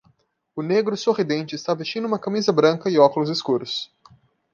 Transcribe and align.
O 0.55 0.63
negro 0.63 0.97
sorridente 0.97 1.53
está 1.53 1.75
vestindo 1.75 2.07
uma 2.07 2.17
camisa 2.17 2.51
branca 2.51 2.89
e 2.89 2.97
óculos 2.97 3.29
escuros. 3.29 3.93